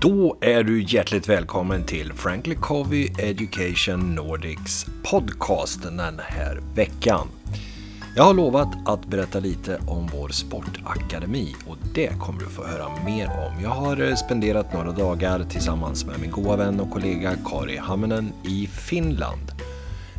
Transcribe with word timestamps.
Då 0.00 0.36
är 0.40 0.62
du 0.62 0.82
hjärtligt 0.82 1.28
välkommen 1.28 1.84
till 1.84 2.12
Frankly 2.12 2.54
Covey 2.54 3.08
Education 3.18 4.14
Nordics 4.14 4.86
podcast 5.02 5.82
den 5.82 6.20
här 6.22 6.60
veckan. 6.74 7.28
Jag 8.16 8.24
har 8.24 8.34
lovat 8.34 8.68
att 8.86 9.06
berätta 9.06 9.40
lite 9.40 9.78
om 9.86 10.06
vår 10.12 10.28
sportakademi 10.28 11.54
och 11.66 11.76
det 11.94 12.18
kommer 12.18 12.40
du 12.40 12.46
få 12.46 12.66
höra 12.66 13.04
mer 13.04 13.26
om. 13.26 13.62
Jag 13.62 13.70
har 13.70 14.08
eh, 14.08 14.14
spenderat 14.14 14.72
några 14.72 14.92
dagar 14.92 15.44
tillsammans 15.50 16.06
med 16.06 16.20
min 16.20 16.30
goda 16.30 16.56
vän 16.56 16.80
och 16.80 16.90
kollega 16.90 17.36
Kari 17.44 17.76
Hamminen 17.76 18.32
i 18.44 18.66
Finland. 18.66 19.53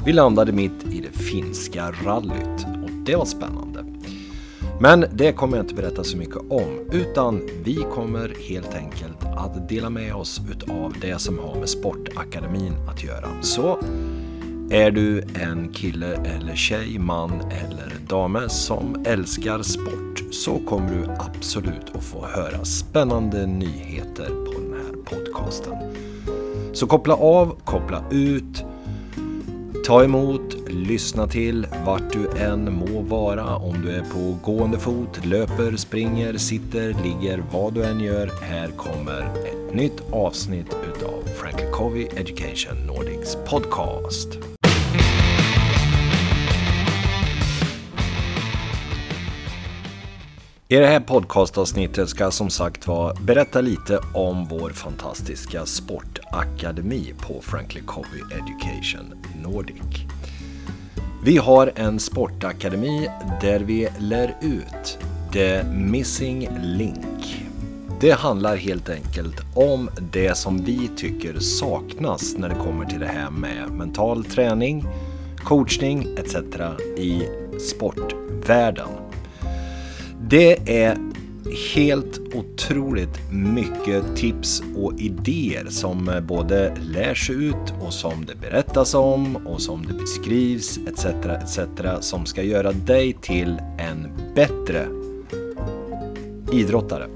Vi 0.06 0.14
landade 0.14 0.52
mitt 0.52 0.84
i 0.92 1.02
det 1.02 1.20
finska 1.20 1.92
rallyt 1.92 2.66
och 2.84 2.92
det 3.06 3.16
var 3.16 3.26
spännande. 3.26 3.86
Men 4.80 5.06
det 5.14 5.32
kommer 5.32 5.58
jag 5.58 5.64
inte 5.64 5.76
berätta 5.76 6.04
så 6.04 6.18
mycket 6.18 6.38
om 6.50 6.90
utan 6.92 7.42
vi 7.64 7.76
kommer 7.76 8.34
helt 8.50 8.76
enkelt 8.76 9.26
att 9.38 9.70
dela 9.70 9.90
med 9.90 10.16
oss 10.16 10.42
utav 10.52 10.94
det 11.02 11.22
som 11.22 11.40
har 11.40 11.56
med 11.56 11.70
Sportakademin 11.70 12.74
att 12.90 13.04
göra. 13.04 13.28
Så 13.42 13.80
är 14.70 14.92
du 14.92 15.22
en 15.22 15.70
kille 15.74 16.16
eller 16.16 16.56
tjej, 16.56 17.00
man 17.00 17.32
eller 17.32 17.94
dame 18.08 18.50
som 18.50 19.04
älskar 19.06 19.62
sport 19.62 20.24
så 20.32 20.60
kommer 20.60 20.90
du 20.92 21.10
absolut 21.20 21.96
att 21.96 22.04
få 22.04 22.26
höra 22.26 22.66
spännande 22.66 23.46
nyheter 23.46 24.28
på 24.28 24.52
den 24.62 24.74
här 24.74 25.04
podcasten. 25.04 25.74
Så 26.74 26.88
koppla 26.88 27.14
av, 27.14 27.56
koppla 27.64 28.04
ut, 28.12 28.66
ta 29.86 30.04
emot, 30.04 30.56
lyssna 30.68 31.28
till 31.28 31.68
vart 31.86 32.14
du 32.14 32.42
än 32.42 32.74
må 32.74 33.02
vara. 33.02 33.56
Om 33.56 33.82
du 33.82 33.92
är 33.92 34.02
på 34.02 34.38
gående 34.44 34.80
fot, 34.80 35.26
löper, 35.26 35.76
springer, 35.76 36.38
sitter, 36.38 36.96
ligger, 37.04 37.44
vad 37.52 37.74
du 37.74 37.84
än 37.84 38.00
gör. 38.00 38.32
Här 38.42 38.68
kommer 38.68 39.22
ett 39.22 39.76
nytt 39.76 40.02
avsnitt 40.12 40.76
utav 40.96 41.24
Franklin 41.36 41.72
Covey 41.72 42.04
Education 42.04 42.88
Nordics 42.88 43.38
podcast. 43.50 44.55
I 50.68 50.76
det 50.76 50.88
här 50.88 51.00
podcastavsnittet 51.00 52.10
ska 52.10 52.24
jag 52.24 52.34
som 52.34 52.50
sagt 52.50 52.88
var 52.88 53.14
berätta 53.22 53.62
lite 53.62 54.00
om 54.14 54.48
vår 54.48 54.70
fantastiska 54.70 55.66
sportakademi 55.66 57.14
på 57.28 57.42
Frankly 57.42 57.82
Covey 57.82 58.22
Education 58.22 59.14
Nordic. 59.44 59.82
Vi 61.24 61.38
har 61.38 61.72
en 61.76 62.00
sportakademi 62.00 63.10
där 63.42 63.60
vi 63.60 63.88
lär 64.00 64.36
ut 64.42 64.98
The 65.34 65.64
Missing 65.64 66.50
Link. 66.62 67.46
Det 68.02 68.12
handlar 68.12 68.56
helt 68.56 68.90
enkelt 68.90 69.42
om 69.56 69.90
det 70.12 70.38
som 70.38 70.64
vi 70.64 70.90
tycker 70.96 71.40
saknas 71.40 72.38
när 72.38 72.50
det 72.50 72.56
kommer 72.56 72.86
till 72.86 73.00
det 73.00 73.08
här 73.08 73.30
med 73.30 73.72
mental 73.72 74.26
träning, 74.26 74.86
coachning 75.44 76.08
etc. 76.18 76.36
i 76.98 77.28
sportvärlden. 77.60 79.05
Det 80.22 80.84
är 80.84 80.98
helt 81.76 82.20
otroligt 82.34 83.32
mycket 83.32 84.16
tips 84.16 84.64
och 84.76 84.94
idéer 85.00 85.66
som 85.70 86.10
eh, 86.10 86.22
både 86.22 86.76
lärs 86.82 87.30
ut 87.30 87.74
och 87.82 87.94
som 87.94 88.26
det 88.26 88.36
berättas 88.36 88.94
om 88.94 89.36
och 89.36 89.62
som 89.62 89.86
det 89.86 89.94
beskrivs 89.94 90.80
etc. 90.88 91.06
etc. 91.06 91.60
som 92.00 92.26
ska 92.26 92.44
göra 92.44 92.72
dig 92.72 93.14
till 93.22 93.58
en 93.78 94.12
bättre 94.36 94.88
idrottare. 96.52 97.08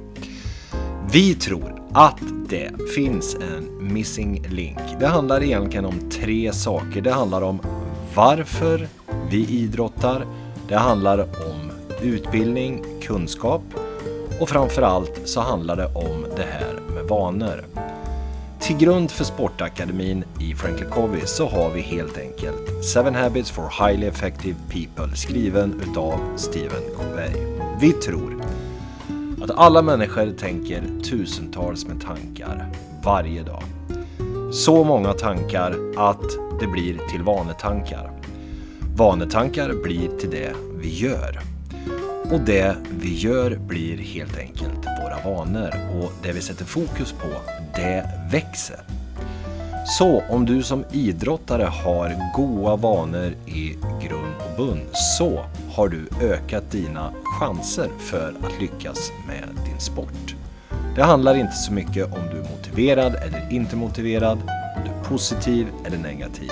Vi 1.11 1.33
tror 1.33 1.81
att 1.91 2.21
det 2.49 2.71
finns 2.95 3.35
en 3.35 3.93
missing 3.93 4.45
link. 4.49 4.79
Det 4.99 5.07
handlar 5.07 5.43
egentligen 5.43 5.85
om 5.85 6.09
tre 6.11 6.53
saker. 6.53 7.01
Det 7.01 7.11
handlar 7.11 7.41
om 7.41 7.59
varför 8.15 8.87
vi 9.29 9.45
idrottar. 9.49 10.25
Det 10.67 10.75
handlar 10.77 11.19
om 11.19 11.68
utbildning, 12.01 12.83
kunskap 13.01 13.61
och 14.39 14.49
framförallt 14.49 15.21
så 15.25 15.41
handlar 15.41 15.75
det 15.75 15.85
om 15.85 16.25
det 16.35 16.45
här 16.51 16.79
med 16.93 17.03
vanor. 17.03 17.65
Till 18.59 18.77
grund 18.77 19.11
för 19.11 19.23
Sportakademin 19.23 20.23
i 20.39 20.55
Franklin 20.55 20.89
Covey 20.89 21.21
så 21.25 21.47
har 21.47 21.69
vi 21.69 21.81
helt 21.81 22.17
enkelt 22.17 22.85
Seven 22.85 23.15
Habits 23.15 23.51
for 23.51 23.87
Highly 23.87 24.07
Effective 24.07 24.55
People 24.69 25.15
skriven 25.15 25.81
utav 25.89 26.19
Stephen 26.37 26.83
Covey. 26.97 27.59
Vi 27.79 27.91
tror 27.91 28.43
att 29.43 29.51
alla 29.51 29.81
människor 29.81 30.31
tänker 30.39 30.83
tusentals 31.03 31.85
med 31.85 32.01
tankar 32.01 32.69
varje 33.03 33.43
dag. 33.43 33.63
Så 34.53 34.83
många 34.83 35.13
tankar 35.13 35.75
att 35.97 36.59
det 36.59 36.67
blir 36.67 36.97
till 37.11 37.23
vanetankar. 37.23 38.11
Vanetankar 38.95 39.73
blir 39.83 40.17
till 40.19 40.29
det 40.29 40.53
vi 40.75 40.95
gör. 40.95 41.58
Och 42.31 42.39
det 42.39 42.75
vi 42.89 43.15
gör 43.15 43.55
blir 43.55 43.97
helt 43.97 44.37
enkelt 44.37 44.85
våra 45.03 45.33
vanor 45.33 45.73
och 45.99 46.11
det 46.23 46.31
vi 46.31 46.41
sätter 46.41 46.65
fokus 46.65 47.11
på, 47.11 47.27
det 47.75 48.09
växer. 48.31 48.79
Så 49.97 50.23
om 50.29 50.45
du 50.45 50.63
som 50.63 50.85
idrottare 50.91 51.63
har 51.63 52.15
goda 52.35 52.75
vanor 52.75 53.33
i 53.45 53.77
grund 54.01 54.33
och 54.39 54.57
bund 54.57 54.87
så 54.93 55.45
har 55.71 55.89
du 55.89 56.07
ökat 56.21 56.71
dina 56.71 57.11
chanser 57.39 57.89
för 57.99 58.33
att 58.43 58.61
lyckas 58.61 59.11
med 59.27 59.65
din 59.65 59.79
sport. 59.79 60.35
Det 60.95 61.03
handlar 61.03 61.35
inte 61.35 61.53
så 61.53 61.73
mycket 61.73 62.05
om 62.05 62.21
du 62.31 62.39
är 62.39 62.49
motiverad 62.49 63.15
eller 63.15 63.47
inte 63.51 63.75
motiverad, 63.75 64.37
om 64.77 64.83
du 64.85 64.89
är 64.89 65.03
positiv 65.03 65.67
eller 65.85 65.97
negativ, 65.97 66.51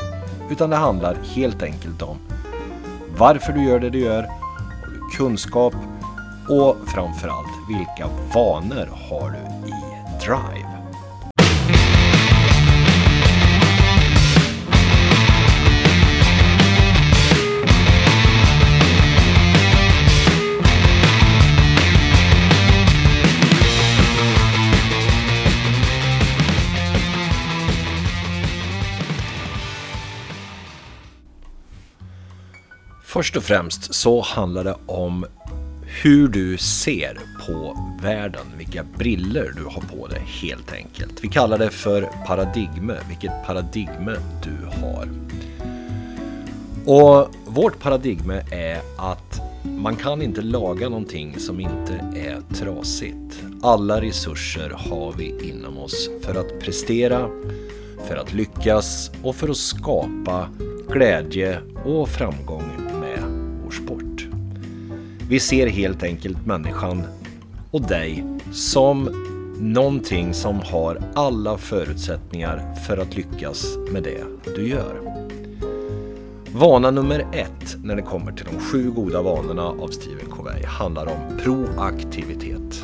utan 0.52 0.70
det 0.70 0.76
handlar 0.76 1.18
helt 1.36 1.64
enkelt 1.64 2.02
om 2.02 2.18
varför 3.18 3.54
du 3.54 3.64
gör 3.64 3.80
det 3.80 3.90
du 3.90 4.00
gör 4.00 4.30
kunskap 5.12 5.74
och 6.50 6.78
framförallt 6.88 7.70
vilka 7.70 8.08
vanor 8.34 8.90
har 9.10 9.30
du 9.30 9.68
i 9.70 9.74
Drive? 10.26 10.67
Först 33.18 33.38
och 33.38 33.44
främst 33.44 33.94
så 33.94 34.22
handlar 34.22 34.64
det 34.64 34.76
om 34.86 35.26
hur 36.04 36.28
du 36.28 36.58
ser 36.58 37.20
på 37.48 37.78
världen, 38.02 38.46
vilka 38.58 38.84
briller 38.98 39.54
du 39.56 39.64
har 39.64 39.82
på 39.82 40.08
dig 40.08 40.22
helt 40.42 40.74
enkelt. 40.74 41.24
Vi 41.24 41.28
kallar 41.28 41.58
det 41.58 41.70
för 41.70 42.10
paradigme, 42.28 42.98
vilket 43.08 43.32
paradigme 43.46 44.16
du 44.44 44.66
har. 44.82 45.10
Och 46.86 47.36
vårt 47.46 47.80
paradigme 47.80 48.44
är 48.52 48.82
att 48.98 49.42
man 49.64 49.96
kan 49.96 50.22
inte 50.22 50.42
laga 50.42 50.90
någonting 50.90 51.40
som 51.40 51.60
inte 51.60 51.94
är 52.16 52.56
trasigt. 52.56 53.44
Alla 53.62 54.02
resurser 54.02 54.70
har 54.70 55.14
vi 55.18 55.50
inom 55.50 55.78
oss 55.78 56.10
för 56.22 56.36
att 56.36 56.60
prestera, 56.60 57.30
för 58.08 58.16
att 58.16 58.34
lyckas 58.34 59.12
och 59.24 59.36
för 59.36 59.50
att 59.50 59.58
skapa 59.58 60.50
glädje 60.90 61.60
och 61.86 62.10
framgång 62.10 62.87
vi 65.30 65.40
ser 65.40 65.68
helt 65.68 66.04
enkelt 66.04 66.46
människan 66.46 67.04
och 67.72 67.82
dig 67.82 68.26
som 68.52 69.10
någonting 69.60 70.34
som 70.34 70.60
har 70.60 71.02
alla 71.16 71.58
förutsättningar 71.58 72.76
för 72.88 72.98
att 72.98 73.16
lyckas 73.16 73.78
med 73.92 74.04
det 74.04 74.24
du 74.56 74.68
gör. 74.68 75.02
Vana 76.52 76.92
nummer 76.92 77.20
ett 77.34 77.78
när 77.84 77.96
det 77.96 78.02
kommer 78.02 78.32
till 78.32 78.46
de 78.46 78.60
sju 78.60 78.92
goda 78.92 79.22
vanorna 79.22 79.64
av 79.64 79.88
Stephen 79.88 80.30
Covey 80.30 80.64
handlar 80.66 81.06
om 81.06 81.38
proaktivitet. 81.44 82.84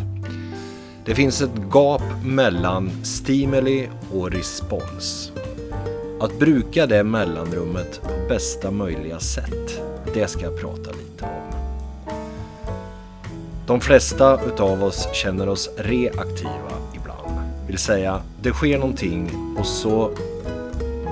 Det 1.06 1.16
finns 1.16 1.42
ett 1.42 1.74
gap 1.74 2.04
mellan 2.26 2.90
stimuli 3.04 3.90
och 4.14 4.32
respons. 4.32 5.32
Att 6.20 6.40
bruka 6.40 6.88
det 6.88 7.04
mellanrummet 7.04 8.02
på 8.02 8.28
bästa 8.30 8.72
möjliga 8.72 9.20
sätt, 9.20 9.82
det 10.14 10.28
ska 10.28 10.42
jag 10.42 10.60
prata 10.60 10.92
lite 10.92 11.24
om. 11.24 11.64
De 13.68 13.82
flesta 13.82 14.40
utav 14.46 14.84
oss 14.84 15.08
känner 15.14 15.50
oss 15.50 15.70
reaktiva 15.78 16.72
ibland. 16.96 17.40
Vill 17.68 17.78
säga, 17.78 18.22
det 18.42 18.52
sker 18.52 18.78
någonting 18.78 19.32
och 19.60 19.66
så 19.66 20.12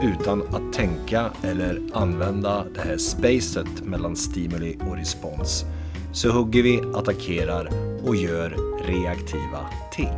utan 0.02 0.42
att 0.42 0.74
tänka 0.74 1.26
eller 1.44 1.82
använda 1.94 2.66
det 2.76 2.82
här 2.82 2.98
spacet 2.98 3.84
mellan 3.84 4.16
stimuli 4.16 4.78
och 4.90 4.96
respons 4.96 5.66
så 6.14 6.30
hugger 6.30 6.64
vi, 6.64 6.82
attackerar 6.96 7.70
och 8.04 8.16
gör 8.16 8.56
reaktiva 8.86 9.60
ting. 9.92 10.14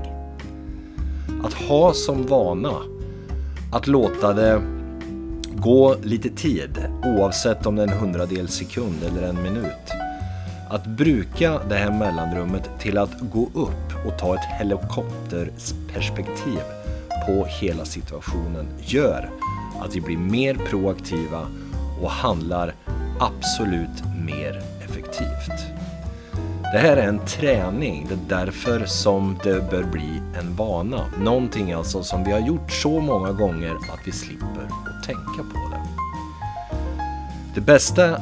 Att 1.44 1.54
ha 1.54 1.94
som 1.94 2.28
vana 2.28 2.74
att 3.72 3.88
låta 3.88 4.34
det 4.34 4.62
gå 5.64 5.96
lite 6.04 6.30
tid 6.30 6.88
oavsett 7.04 7.66
om 7.66 7.76
det 7.76 7.84
är 7.84 7.88
en 7.88 8.00
hundradels 8.00 8.54
sekund 8.54 9.04
eller 9.04 9.28
en 9.28 9.44
minut. 9.44 9.92
Att 10.70 10.86
bruka 10.86 11.60
det 11.70 11.76
här 11.76 11.92
mellanrummet 11.92 12.70
till 12.80 12.98
att 12.98 13.20
gå 13.20 13.50
upp 13.54 14.06
och 14.06 14.18
ta 14.20 14.36
ett 14.36 14.60
helikopterperspektiv 14.60 16.60
på 17.28 17.46
hela 17.46 17.86
situationen 17.86 18.68
gör 18.82 19.30
att 19.82 19.96
vi 19.96 20.02
blir 20.02 20.18
mer 20.18 20.56
proaktiva 20.56 21.48
och 22.02 22.12
handlar 22.12 22.76
absolut 23.20 24.04
mer 24.26 24.62
effektivt. 24.86 25.74
Det 26.74 26.80
här 26.80 26.98
är 26.98 27.08
en 27.08 27.26
träning, 27.26 28.08
det 28.10 28.14
är 28.14 28.20
därför 28.46 28.86
som 28.86 29.38
det 29.44 29.72
bör 29.72 29.84
bli 29.84 30.22
en 30.40 30.56
vana. 30.56 31.06
Någonting 31.20 31.72
alltså 31.72 32.04
som 32.04 32.24
vi 32.24 32.32
har 32.32 32.40
gjort 32.40 32.72
så 32.72 33.00
många 33.00 33.32
gånger 33.32 33.72
att 33.72 34.00
vi 34.06 34.12
slipper 34.12 34.68
att 34.86 34.93
tänka 35.06 35.44
på 35.54 35.70
det. 35.70 35.82
Det 37.56 37.62
bästa 37.62 38.18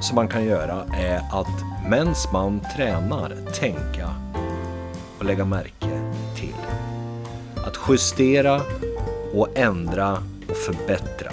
som 0.00 0.14
man 0.14 0.28
kan 0.28 0.44
göra 0.44 0.84
är 0.96 1.16
att 1.16 1.64
medan 1.88 2.14
man 2.32 2.60
tränar 2.76 3.36
tänka 3.54 4.10
och 5.18 5.24
lägga 5.24 5.44
märke 5.44 6.00
till. 6.36 6.54
Att 7.66 7.78
justera 7.88 8.60
och 9.34 9.48
ändra 9.54 10.18
och 10.50 10.56
förbättra. 10.56 11.32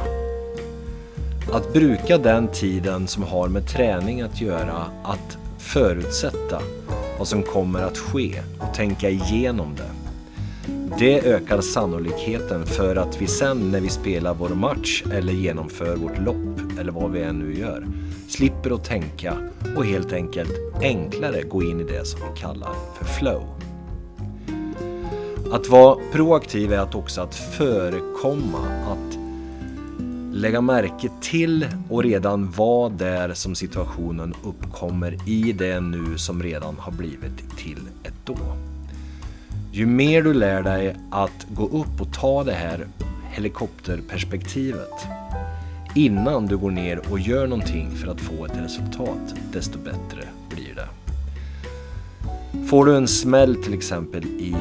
Att 1.54 1.74
bruka 1.74 2.18
den 2.18 2.48
tiden 2.48 3.08
som 3.08 3.24
har 3.24 3.48
med 3.48 3.68
träning 3.68 4.22
att 4.22 4.42
göra 4.42 4.86
att 5.04 5.38
förutsätta 5.58 6.62
vad 7.18 7.28
som 7.28 7.44
kommer 7.44 7.82
att 7.82 7.98
ske 7.98 8.42
och 8.60 8.74
tänka 8.74 9.10
igenom 9.10 9.76
det. 9.76 10.01
Det 11.00 11.28
ökar 11.28 11.62
sannolikheten 11.62 12.66
för 12.66 12.96
att 12.96 13.22
vi 13.22 13.28
sen 13.28 13.72
när 13.72 13.82
vi 13.82 13.90
spelar 13.90 14.34
vår 14.34 14.50
match 14.50 15.04
eller 15.14 15.34
genomför 15.34 15.96
vårt 15.96 16.20
lopp 16.20 16.80
eller 16.80 16.92
vad 16.92 17.12
vi 17.12 17.22
än 17.22 17.40
nu 17.40 17.60
gör 17.60 17.88
slipper 18.28 18.76
att 18.76 18.84
tänka 18.84 19.38
och 19.78 19.86
helt 19.86 20.14
enkelt 20.14 20.52
enklare 20.82 21.42
gå 21.44 21.64
in 21.64 21.80
i 21.80 21.84
det 21.84 22.06
som 22.06 22.20
vi 22.20 22.40
kallar 22.40 22.74
för 22.98 23.06
flow. 23.06 23.44
Att 25.52 25.70
vara 25.70 25.98
proaktiv 26.12 26.74
är 26.74 26.80
att 26.80 26.96
också 26.96 27.22
att 27.22 27.36
förekomma, 27.36 28.68
att 28.88 29.18
lägga 30.34 30.62
märke 30.62 31.10
till 31.22 31.68
och 31.90 32.04
redan 32.04 32.52
vara 32.52 32.90
där 32.90 33.34
som 33.34 33.56
situationen 33.56 34.34
uppkommer 34.44 35.30
i 35.30 35.52
det 35.52 35.80
nu 35.80 36.18
som 36.18 36.44
redan 36.44 36.76
har 36.80 36.92
blivit 36.92 37.58
till 37.58 37.80
ett 38.04 38.14
då. 38.26 38.38
Ju 39.74 39.86
mer 39.86 40.22
du 40.22 40.34
lär 40.34 40.64
dig 40.64 40.96
att 41.10 41.48
gå 41.50 41.66
upp 41.66 42.02
och 42.02 42.14
ta 42.14 42.44
det 42.44 42.52
här 42.54 42.88
helikopterperspektivet 43.32 44.94
innan 45.96 46.46
du 46.46 46.58
går 46.58 46.72
ner 46.72 47.02
och 47.12 47.20
gör 47.20 47.48
någonting 47.48 47.92
för 47.92 48.12
att 48.12 48.22
få 48.22 48.46
ett 48.46 48.58
resultat, 48.58 49.36
desto 49.54 49.80
bättre 49.80 50.28
blir 50.50 50.76
det. 50.76 50.88
Får 52.68 52.86
du 52.86 52.96
en 52.98 53.08
smäll 53.08 53.56
till 53.56 53.74
exempel 53.74 54.26
i 54.26 54.56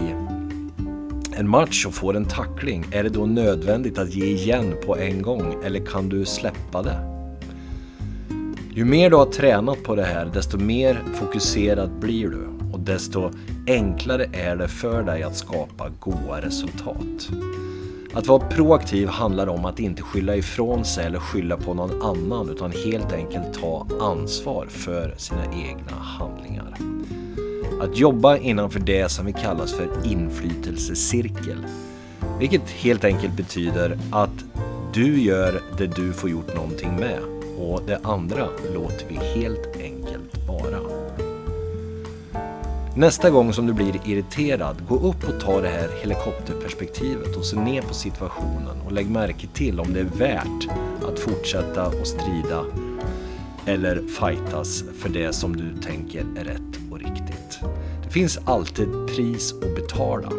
en 1.37 1.49
match 1.49 1.87
och 1.87 1.95
får 1.95 2.17
en 2.17 2.25
tackling, 2.25 2.87
är 2.93 3.03
det 3.03 3.09
då 3.09 3.27
nödvändigt 3.27 3.99
att 3.99 4.15
ge 4.15 4.25
igen 4.25 4.75
på 4.87 4.97
en 4.97 5.23
gång 5.23 5.55
eller 5.65 5.87
kan 5.87 6.09
du 6.09 6.25
släppa 6.25 6.83
det? 6.83 7.01
Ju 8.75 8.85
mer 8.85 9.11
du 9.11 9.17
har 9.17 9.27
tränat 9.27 9.83
på 9.83 9.95
det 9.95 10.05
här, 10.05 10.31
desto 10.35 10.59
mer 10.59 11.03
fokuserad 11.15 11.91
blir 12.01 12.29
du 12.29 12.47
och 12.73 12.81
desto 12.81 13.31
enklare 13.70 14.26
är 14.32 14.56
det 14.56 14.69
för 14.69 15.02
dig 15.02 15.22
att 15.22 15.37
skapa 15.37 15.88
goda 16.00 16.40
resultat. 16.40 17.31
Att 18.12 18.26
vara 18.26 18.49
proaktiv 18.49 19.08
handlar 19.08 19.46
om 19.46 19.64
att 19.64 19.78
inte 19.78 20.02
skylla 20.02 20.37
ifrån 20.37 20.84
sig 20.84 21.06
eller 21.06 21.19
skylla 21.19 21.56
på 21.56 21.75
någon 21.75 22.02
annan 22.02 22.50
utan 22.50 22.72
helt 22.72 23.12
enkelt 23.12 23.61
ta 23.61 23.87
ansvar 24.00 24.67
för 24.67 25.14
sina 25.17 25.44
egna 25.44 25.96
handlingar. 25.96 26.76
Att 27.81 27.96
jobba 27.99 28.37
innanför 28.37 28.81
det 28.81 29.08
som 29.08 29.26
vi 29.26 29.32
kallas 29.32 29.72
för 29.72 29.88
inflytelsecirkel. 30.05 31.67
Vilket 32.38 32.70
helt 32.70 33.05
enkelt 33.05 33.37
betyder 33.37 33.99
att 34.12 34.44
du 34.94 35.22
gör 35.22 35.62
det 35.78 35.87
du 35.87 36.12
får 36.12 36.31
gjort 36.31 36.55
någonting 36.55 36.96
med 36.96 37.19
och 37.58 37.82
det 37.87 38.00
andra 38.02 38.49
låter 38.75 39.06
vi 39.08 39.14
helt 39.14 39.76
enkelt 39.76 40.49
vara. 40.49 41.00
Nästa 42.95 43.31
gång 43.31 43.53
som 43.53 43.67
du 43.67 43.73
blir 43.73 44.09
irriterad, 44.09 44.77
gå 44.89 44.95
upp 44.95 45.29
och 45.29 45.41
ta 45.41 45.61
det 45.61 45.69
här 45.69 45.89
helikopterperspektivet 46.01 47.37
och 47.37 47.45
se 47.45 47.57
ner 47.57 47.83
på 47.83 47.95
situationen 47.95 48.81
och 48.87 48.93
lägg 48.93 49.11
märke 49.11 49.47
till 49.47 49.81
om 49.81 49.93
det 49.93 50.01
är 50.01 50.05
värt 50.05 50.69
att 51.09 51.19
fortsätta 51.19 51.87
och 51.87 52.07
strida 52.07 52.65
eller 53.67 53.97
fightas 53.97 54.85
för 54.99 55.09
det 55.09 55.33
som 55.33 55.57
du 55.57 55.83
tänker 55.83 56.21
är 56.21 56.45
rätt 56.45 56.91
och 56.91 56.99
riktigt. 56.99 57.61
Det 58.05 58.11
finns 58.11 58.39
alltid 58.45 58.89
pris 59.07 59.53
att 59.53 59.75
betala. 59.75 60.31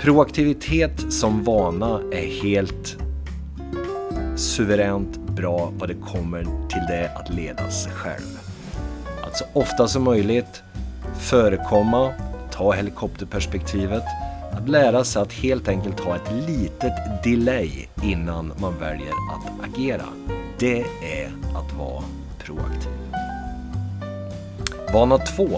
Proaktivitet 0.00 1.12
som 1.12 1.44
vana 1.44 2.00
är 2.12 2.42
helt 2.42 2.96
suveränt 4.36 5.18
bra 5.18 5.72
vad 5.78 5.88
det 5.88 5.96
kommer 6.12 6.42
till 6.42 6.86
det 6.88 7.10
att 7.16 7.34
leda 7.34 7.70
sig 7.70 7.92
själv. 7.92 8.47
Så 9.38 9.44
ofta 9.52 9.88
som 9.88 10.04
möjligt 10.04 10.62
förekomma, 11.18 12.12
ta 12.50 12.72
helikopterperspektivet, 12.72 14.02
att 14.52 14.68
lära 14.68 15.04
sig 15.04 15.22
att 15.22 15.32
helt 15.32 15.68
enkelt 15.68 16.00
ha 16.00 16.16
ett 16.16 16.32
litet 16.48 16.92
delay 17.24 17.88
innan 18.02 18.52
man 18.60 18.78
väljer 18.80 19.12
att 19.12 19.68
agera. 19.68 20.04
Det 20.58 20.80
är 21.02 21.26
att 21.56 21.72
vara 21.78 22.04
proaktiv. 22.38 22.92
Vana 24.92 25.18
2 25.18 25.48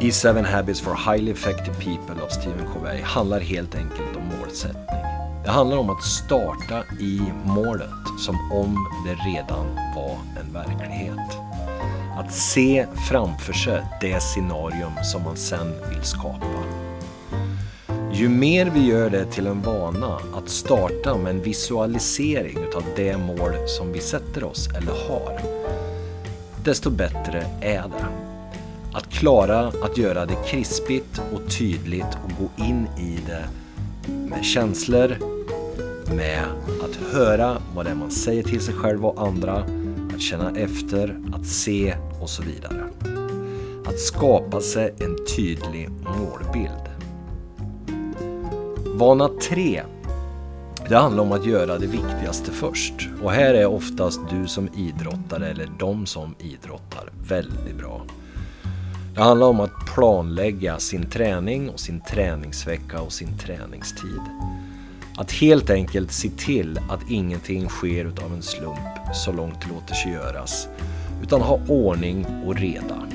i 0.00 0.12
7 0.12 0.28
Habits 0.28 0.80
for 0.80 1.12
Highly 1.12 1.32
Effective 1.32 1.76
People 1.76 2.24
av 2.24 2.28
Stephen 2.28 2.66
Covey 2.74 3.02
handlar 3.02 3.40
helt 3.40 3.74
enkelt 3.74 4.16
om 4.16 4.38
målsättning. 4.38 5.02
Det 5.44 5.50
handlar 5.50 5.76
om 5.76 5.90
att 5.90 6.04
starta 6.04 6.82
i 7.00 7.20
målet 7.44 7.90
som 8.18 8.52
om 8.52 8.76
det 9.06 9.30
redan 9.30 9.66
var 9.96 10.18
en 10.40 10.52
verklighet. 10.52 11.45
Att 12.16 12.32
se 12.32 12.86
framför 13.08 13.52
sig 13.52 13.82
det 14.00 14.20
scenarium 14.20 14.92
som 15.02 15.22
man 15.22 15.36
sen 15.36 15.74
vill 15.88 16.02
skapa. 16.02 16.46
Ju 18.12 18.28
mer 18.28 18.70
vi 18.74 18.86
gör 18.86 19.10
det 19.10 19.24
till 19.24 19.46
en 19.46 19.62
vana 19.62 20.18
att 20.34 20.48
starta 20.48 21.16
med 21.16 21.30
en 21.30 21.42
visualisering 21.42 22.58
utav 22.68 22.82
det 22.96 23.16
mål 23.16 23.52
som 23.66 23.92
vi 23.92 24.00
sätter 24.00 24.44
oss 24.44 24.68
eller 24.68 24.92
har, 25.08 25.40
desto 26.64 26.90
bättre 26.90 27.46
är 27.60 27.82
det. 27.82 28.06
Att 28.92 29.08
klara 29.08 29.72
att 29.82 29.98
göra 29.98 30.26
det 30.26 30.36
krispigt 30.46 31.22
och 31.34 31.50
tydligt 31.58 32.18
och 32.24 32.30
gå 32.40 32.64
in 32.64 32.88
i 32.98 33.18
det 33.26 33.44
med 34.12 34.44
känslor, 34.44 35.16
med 36.14 36.44
att 36.84 37.12
höra 37.12 37.56
vad 37.74 37.86
det 37.86 37.90
är 37.90 37.94
man 37.94 38.10
säger 38.10 38.42
till 38.42 38.60
sig 38.60 38.74
själv 38.74 39.06
och 39.06 39.26
andra, 39.26 39.64
att 40.16 40.22
känna 40.22 40.50
efter, 40.50 41.18
att 41.32 41.46
se 41.46 41.96
och 42.20 42.30
så 42.30 42.42
vidare. 42.42 42.88
Att 43.86 44.00
skapa 44.00 44.60
sig 44.60 44.94
en 44.98 45.16
tydlig 45.36 45.90
målbild. 45.90 46.86
Vana 48.98 49.28
3. 49.48 49.82
Det 50.88 50.96
handlar 50.96 51.22
om 51.22 51.32
att 51.32 51.46
göra 51.46 51.78
det 51.78 51.86
viktigaste 51.86 52.50
först. 52.50 53.08
Och 53.22 53.32
här 53.32 53.54
är 53.54 53.66
oftast 53.66 54.20
du 54.30 54.46
som 54.46 54.68
idrottare 54.76 55.48
eller 55.50 55.68
de 55.78 56.06
som 56.06 56.34
idrottar 56.38 57.10
väldigt 57.28 57.76
bra. 57.78 58.02
Det 59.14 59.20
handlar 59.22 59.46
om 59.46 59.60
att 59.60 59.86
planlägga 59.94 60.78
sin 60.78 61.10
träning 61.10 61.70
och 61.70 61.80
sin 61.80 62.00
träningsvecka 62.00 63.00
och 63.00 63.12
sin 63.12 63.38
träningstid. 63.38 64.20
Att 65.16 65.32
helt 65.32 65.70
enkelt 65.70 66.12
se 66.12 66.28
till 66.28 66.80
att 66.88 67.10
ingenting 67.10 67.68
sker 67.68 68.04
utav 68.04 68.32
en 68.32 68.42
slump 68.42 69.14
så 69.14 69.32
långt 69.32 69.60
det 69.60 69.74
låter 69.74 69.94
sig 69.94 70.12
göras. 70.12 70.68
Utan 71.22 71.40
ha 71.40 71.60
ordning 71.68 72.26
och 72.46 72.56
reda. 72.56 73.06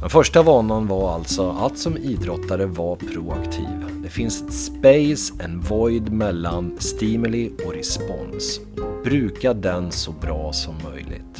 Den 0.00 0.10
första 0.10 0.42
vanan 0.42 0.86
var 0.86 1.14
alltså 1.14 1.50
att 1.50 1.78
som 1.78 1.96
idrottare 1.96 2.66
vara 2.66 2.96
proaktiv. 2.96 4.00
Det 4.02 4.08
finns 4.08 4.42
ett 4.42 4.52
space, 4.52 5.34
en 5.44 5.60
void 5.60 6.12
mellan 6.12 6.76
stimuli 6.78 7.50
och 7.66 7.74
respons. 7.74 8.60
Bruka 9.04 9.54
den 9.54 9.92
så 9.92 10.12
bra 10.12 10.52
som 10.52 10.74
möjligt. 10.90 11.38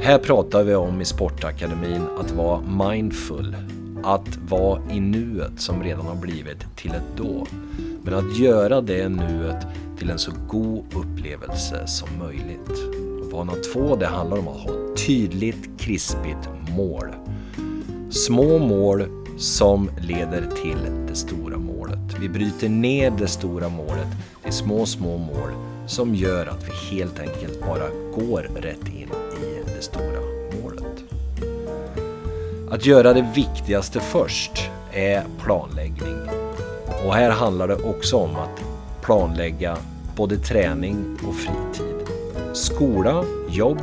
Här 0.00 0.18
pratar 0.18 0.64
vi 0.64 0.74
om 0.74 1.00
i 1.00 1.04
Sportakademin 1.04 2.02
att 2.20 2.30
vara 2.30 2.60
mindful 2.60 3.56
att 4.02 4.36
vara 4.48 4.80
i 4.90 5.00
nuet 5.00 5.60
som 5.60 5.82
redan 5.82 6.06
har 6.06 6.16
blivit 6.16 6.76
till 6.76 6.90
ett 6.90 7.16
då. 7.16 7.46
Men 8.02 8.14
att 8.14 8.38
göra 8.38 8.80
det 8.80 9.08
nuet 9.08 9.66
till 9.98 10.10
en 10.10 10.18
så 10.18 10.32
god 10.48 10.84
upplevelse 10.94 11.86
som 11.86 12.08
möjligt. 12.18 12.70
vana 13.32 13.52
2, 13.72 13.96
det 13.96 14.06
handlar 14.06 14.38
om 14.38 14.48
att 14.48 14.60
ha 14.60 14.70
ett 14.70 15.06
tydligt, 15.06 15.68
krispigt 15.78 16.48
mål. 16.76 17.06
Små 18.10 18.58
mål 18.58 19.04
som 19.38 19.90
leder 20.00 20.46
till 20.62 20.78
det 21.08 21.14
stora 21.14 21.56
målet. 21.56 21.98
Vi 22.20 22.28
bryter 22.28 22.68
ner 22.68 23.10
det 23.10 23.28
stora 23.28 23.68
målet 23.68 24.08
till 24.42 24.52
små, 24.52 24.86
små 24.86 25.18
mål 25.18 25.50
som 25.86 26.14
gör 26.14 26.46
att 26.46 26.68
vi 26.68 26.96
helt 26.96 27.18
enkelt 27.18 27.60
bara 27.60 27.88
går 28.14 28.42
rätt 28.42 28.88
in 28.88 29.08
i 29.42 29.70
det 29.76 29.82
stora 29.82 30.20
målet. 30.20 30.37
Att 32.70 32.86
göra 32.86 33.12
det 33.12 33.26
viktigaste 33.34 34.00
först 34.00 34.70
är 34.92 35.24
planläggning. 35.44 36.18
Och 37.06 37.14
här 37.14 37.30
handlar 37.30 37.68
det 37.68 37.74
också 37.74 38.16
om 38.16 38.36
att 38.36 38.64
planlägga 39.02 39.76
både 40.16 40.36
träning 40.36 41.16
och 41.28 41.34
fritid. 41.34 41.94
Skola, 42.52 43.24
jobb, 43.50 43.78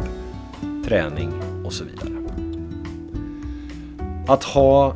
träning 0.87 1.31
och 1.65 1.73
så 1.73 1.83
vidare. 1.83 2.09
Att 4.27 4.43
ha 4.43 4.95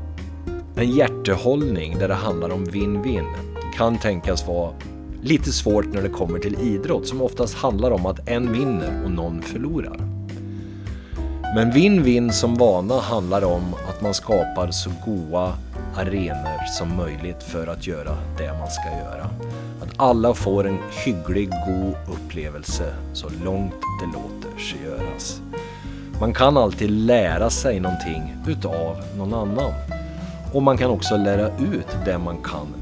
en 0.76 0.92
hjärtehållning 0.92 2.00
där 2.00 2.08
det 2.08 2.14
handlar 2.14 2.50
om 2.50 2.66
win-win 2.66 3.26
kan 3.76 3.98
tänkas 3.98 4.48
vara 4.48 4.74
lite 5.22 5.52
svårt 5.52 5.94
när 5.94 6.02
det 6.02 6.10
kommer 6.10 6.40
till 6.40 6.60
idrott 6.60 7.08
som 7.08 7.22
oftast 7.22 7.56
handlar 7.56 7.92
om 7.92 8.06
att 8.06 8.30
en 8.30 8.54
vinner 8.54 9.04
och 9.06 9.12
någon 9.12 9.42
förlorar. 9.42 10.09
Men 11.56 11.72
win-win 11.72 12.32
som 12.32 12.56
vana 12.56 13.00
handlar 13.00 13.44
om 13.44 13.76
att 13.90 14.02
man 14.02 14.14
skapar 14.14 14.72
så 14.72 14.90
goda 15.06 15.54
arenor 15.96 16.66
som 16.78 16.96
möjligt 16.96 17.44
för 17.44 17.68
att 17.68 17.88
göra 17.88 18.18
det 18.38 18.54
man 18.60 18.68
ska 18.68 18.90
göra. 18.90 19.30
Att 19.82 19.94
alla 19.98 20.34
får 20.34 20.68
en 20.68 20.78
hygglig, 21.06 21.50
god 21.50 21.96
upplevelse 22.16 22.94
så 23.14 23.28
långt 23.46 23.74
det 24.02 24.06
låter 24.06 24.60
sig 24.60 24.80
göras. 24.84 25.42
Man 26.20 26.34
kan 26.34 26.58
alltid 26.58 26.92
lära 26.92 27.50
sig 27.50 27.80
någonting 27.80 28.36
utav 28.48 28.98
någon 29.18 29.34
annan. 29.34 29.74
Och 30.54 30.64
man 30.64 30.78
kan 30.78 30.90
också 30.90 31.18
lära 31.18 31.48
ut 31.48 31.88
det 32.06 32.18
man 32.18 32.38
kan 32.38 32.79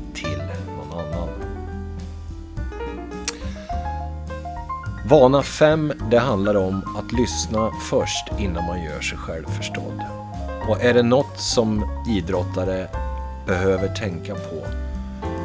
Vana 5.09 5.43
5, 5.43 5.93
det 6.11 6.19
handlar 6.19 6.55
om 6.55 6.97
att 6.97 7.11
lyssna 7.11 7.71
först 7.89 8.23
innan 8.39 8.65
man 8.65 8.83
gör 8.83 9.01
sig 9.01 9.17
själv 9.17 9.45
förstådd. 9.45 10.01
Och 10.69 10.83
är 10.83 10.93
det 10.93 11.03
något 11.03 11.39
som 11.39 11.85
idrottare 12.07 12.87
behöver 13.45 13.95
tänka 13.95 14.33
på 14.33 14.65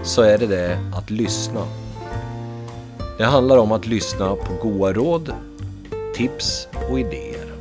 så 0.03 0.23
är 0.23 0.39
det 0.39 0.47
det 0.47 0.79
att 0.97 1.11
lyssna. 1.11 1.61
Det 3.19 3.25
handlar 3.25 3.57
om 3.57 3.73
att 3.73 3.87
lyssna 3.87 4.37
på 4.37 4.69
goda 4.69 4.93
råd, 4.93 5.33
tips 6.17 6.69
och 6.91 7.01
idéer. 7.01 7.53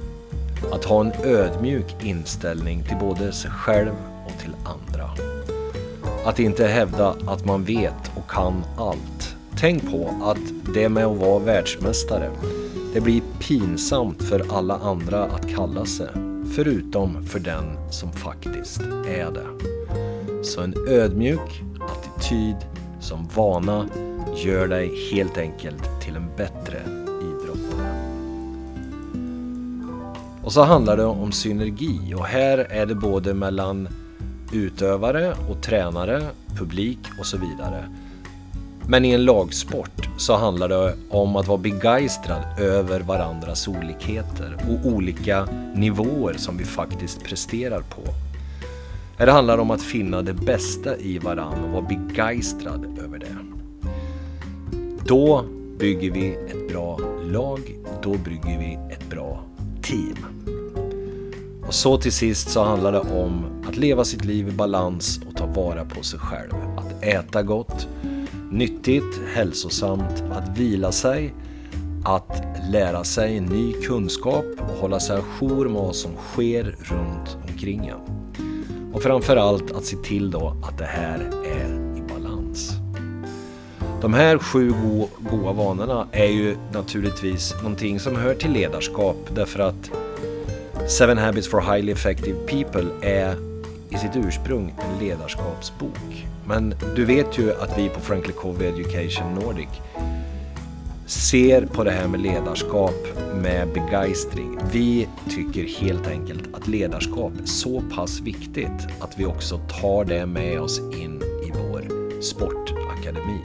Att 0.72 0.86
ha 0.86 1.02
en 1.02 1.12
ödmjuk 1.24 1.96
inställning 2.04 2.84
till 2.84 2.98
både 2.98 3.34
sig 3.34 3.52
själv 3.52 3.94
och 4.26 4.42
till 4.42 4.56
andra. 4.64 5.10
Att 6.26 6.40
inte 6.40 6.68
hävda 6.68 7.16
att 7.28 7.46
man 7.46 7.64
vet 7.64 8.12
och 8.16 8.32
kan 8.32 8.64
allt. 8.78 9.21
Tänk 9.62 9.92
på 9.92 10.10
att 10.22 10.74
det 10.74 10.90
med 10.90 11.06
att 11.06 11.18
vara 11.18 11.40
världsmästare, 11.40 12.32
det 12.94 13.02
blir 13.02 13.22
pinsamt 13.40 14.24
för 14.24 14.58
alla 14.58 14.78
andra 14.78 15.24
att 15.24 15.50
kalla 15.50 15.86
sig, 15.86 16.08
förutom 16.56 17.24
för 17.26 17.40
den 17.40 17.92
som 17.92 18.12
faktiskt 18.12 18.82
är 19.08 19.32
det. 19.32 19.48
Så 20.44 20.62
en 20.62 20.76
ödmjuk 20.88 21.64
attityd 21.82 22.56
som 23.00 23.28
vana 23.36 23.90
gör 24.36 24.68
dig 24.68 24.92
helt 25.14 25.38
enkelt 25.38 26.02
till 26.02 26.16
en 26.16 26.28
bättre 26.38 26.82
idrottare. 27.22 27.96
Och 30.44 30.54
så 30.54 30.62
handlar 30.64 30.98
det 30.98 31.06
om 31.06 31.32
synergi 31.32 32.14
och 32.16 32.26
här 32.26 32.58
är 32.58 32.86
det 32.86 32.96
både 32.96 33.34
mellan 33.34 33.88
utövare 34.54 35.34
och 35.50 35.64
tränare, 35.64 36.24
publik 36.58 37.00
och 37.20 37.26
så 37.26 37.38
vidare. 37.38 37.86
Men 38.92 39.06
i 39.06 39.12
en 39.12 39.26
lagsport 39.26 40.10
så 40.18 40.36
handlar 40.36 40.70
det 40.70 40.96
om 41.10 41.36
att 41.36 41.48
vara 41.48 41.58
begeistrad 41.58 42.60
över 42.60 43.00
varandras 43.00 43.68
olikheter 43.68 44.58
och 44.70 44.92
olika 44.92 45.48
nivåer 45.76 46.34
som 46.34 46.58
vi 46.58 46.66
faktiskt 46.66 47.24
presterar 47.24 47.82
på. 47.82 48.02
Det 49.18 49.32
handlar 49.32 49.58
om 49.58 49.72
att 49.72 49.82
finna 49.82 50.22
det 50.22 50.34
bästa 50.34 50.98
i 50.98 51.20
varandra 51.20 51.64
och 51.64 51.70
vara 51.70 51.82
begeistrad 51.82 53.00
över 53.04 53.20
det. 53.20 53.36
Då 55.06 55.46
bygger 55.80 56.12
vi 56.12 56.30
ett 56.30 56.70
bra 56.70 57.00
lag, 57.32 57.60
då 58.04 58.18
bygger 58.18 58.60
vi 58.60 58.80
ett 58.94 59.10
bra 59.10 59.44
team. 59.82 60.18
Och 61.68 61.74
så 61.74 61.98
till 61.98 62.12
sist 62.14 62.50
så 62.50 62.64
handlar 62.64 62.92
det 62.92 63.00
om 63.00 63.46
att 63.68 63.78
leva 63.78 64.06
sitt 64.06 64.26
liv 64.26 64.48
i 64.48 64.52
balans 64.52 65.20
och 65.30 65.36
ta 65.36 65.46
vara 65.46 65.86
på 65.86 66.04
sig 66.04 66.20
själv. 66.20 66.54
Att 66.78 67.04
äta 67.04 67.44
gott, 67.44 67.88
nyttigt, 68.52 69.20
hälsosamt, 69.34 70.24
att 70.32 70.58
vila 70.58 70.92
sig, 70.92 71.34
att 72.06 72.44
lära 72.72 73.04
sig 73.04 73.40
ny 73.40 73.74
kunskap 73.74 74.46
och 74.58 74.82
hålla 74.82 75.00
sig 75.00 75.16
ajour 75.16 75.66
med 75.66 75.82
vad 75.82 75.96
som 75.96 76.12
sker 76.16 76.76
runt 76.80 77.38
omkring 77.50 77.88
en. 77.88 78.00
Och 78.94 79.04
framförallt 79.04 79.72
att 79.72 79.86
se 79.86 79.98
till 79.98 80.32
då 80.32 80.58
att 80.64 80.78
det 80.78 80.86
här 80.86 81.20
är 81.46 81.98
i 81.98 82.02
balans. 82.14 82.72
De 84.02 84.14
här 84.14 84.38
sju 84.38 84.72
go 84.72 85.08
goda 85.32 85.52
vanorna 85.52 86.08
är 86.12 86.30
ju 86.30 86.58
naturligtvis 86.74 87.54
någonting 87.56 88.00
som 88.00 88.16
hör 88.16 88.34
till 88.34 88.52
ledarskap 88.52 89.18
därför 89.36 89.60
att 89.60 89.92
Seven 90.88 91.18
Habits 91.18 91.48
for 91.48 91.62
Highly 91.62 91.92
Effective 91.92 92.38
People 92.48 92.86
är 93.02 93.51
i 93.92 93.98
sitt 93.98 94.16
ursprung 94.16 94.74
en 94.78 95.08
ledarskapsbok. 95.08 96.28
Men 96.46 96.76
du 96.96 97.06
vet 97.06 97.38
ju 97.38 97.54
att 97.54 97.78
vi 97.78 97.90
på 97.90 98.00
Frankly 98.00 98.34
Covey 98.34 98.68
Education 98.68 99.34
Nordic 99.36 99.70
ser 101.06 101.66
på 101.66 101.84
det 101.84 101.92
här 101.92 102.08
med 102.08 102.22
ledarskap 102.22 102.96
med 103.36 103.68
begeistring. 103.74 104.58
Vi 104.72 105.08
tycker 105.30 105.64
helt 105.64 106.08
enkelt 106.08 106.56
att 106.56 106.68
ledarskap 106.68 107.32
är 107.42 107.46
så 107.46 107.84
pass 107.96 108.20
viktigt 108.20 108.88
att 109.00 109.20
vi 109.20 109.26
också 109.26 109.58
tar 109.82 110.06
det 110.06 110.26
med 110.26 110.62
oss 110.62 110.80
in 110.80 111.22
i 111.48 111.52
vår 111.52 112.22
sportakademi. 112.22 113.42